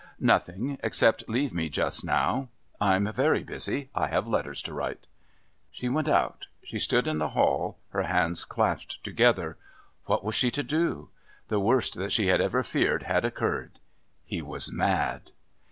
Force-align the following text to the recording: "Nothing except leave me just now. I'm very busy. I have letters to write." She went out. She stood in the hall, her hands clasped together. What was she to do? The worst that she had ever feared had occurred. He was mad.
"Nothing 0.19 0.79
except 0.81 1.29
leave 1.29 1.53
me 1.53 1.69
just 1.69 2.03
now. 2.03 2.49
I'm 2.79 3.13
very 3.13 3.43
busy. 3.43 3.91
I 3.93 4.07
have 4.07 4.25
letters 4.25 4.63
to 4.63 4.73
write." 4.73 5.05
She 5.71 5.89
went 5.89 6.07
out. 6.09 6.47
She 6.63 6.79
stood 6.79 7.05
in 7.05 7.19
the 7.19 7.29
hall, 7.37 7.77
her 7.89 8.01
hands 8.01 8.43
clasped 8.43 9.03
together. 9.03 9.57
What 10.05 10.23
was 10.23 10.33
she 10.33 10.49
to 10.49 10.63
do? 10.63 11.09
The 11.49 11.59
worst 11.59 11.93
that 11.99 12.11
she 12.11 12.25
had 12.29 12.41
ever 12.41 12.63
feared 12.63 13.03
had 13.03 13.23
occurred. 13.25 13.77
He 14.25 14.41
was 14.41 14.71
mad. 14.71 15.33